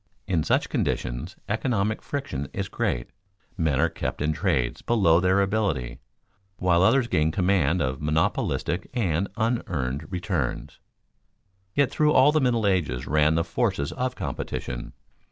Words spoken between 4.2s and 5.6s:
trades below their